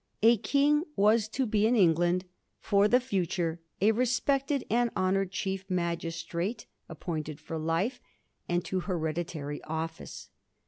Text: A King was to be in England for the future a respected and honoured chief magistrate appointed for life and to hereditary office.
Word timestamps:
A 0.23 0.37
King 0.39 0.83
was 0.95 1.27
to 1.27 1.45
be 1.45 1.67
in 1.67 1.75
England 1.75 2.25
for 2.59 2.87
the 2.87 2.99
future 2.99 3.61
a 3.79 3.91
respected 3.91 4.65
and 4.67 4.89
honoured 4.97 5.29
chief 5.29 5.63
magistrate 5.69 6.65
appointed 6.89 7.39
for 7.39 7.59
life 7.59 7.99
and 8.49 8.65
to 8.65 8.79
hereditary 8.79 9.61
office. 9.63 10.31